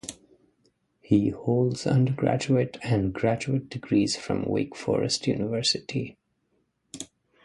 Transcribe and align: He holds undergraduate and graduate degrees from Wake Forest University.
He 0.99 1.29
holds 1.29 1.85
undergraduate 1.85 2.79
and 2.81 3.13
graduate 3.13 3.69
degrees 3.69 4.15
from 4.15 4.45
Wake 4.49 4.75
Forest 4.75 5.27
University. 5.27 6.17